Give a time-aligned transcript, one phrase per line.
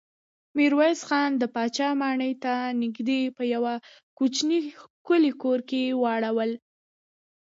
[0.55, 3.73] ميرويس خان د پاچا ماڼۍ ته نږدې په يوه
[4.17, 6.51] کوچيني ښکلي کور کې واړول.